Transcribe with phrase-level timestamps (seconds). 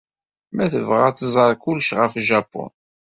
[0.55, 2.71] Meg tebɣa ad tẓer kullec ɣef Japun.